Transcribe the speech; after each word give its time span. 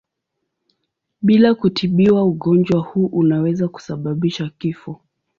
Bila 1.21 1.55
kutibiwa 1.55 2.23
ugonjwa 2.25 2.79
huu 2.81 3.05
unaweza 3.05 3.67
kusababisha 3.67 4.51
kifo. 4.57 5.01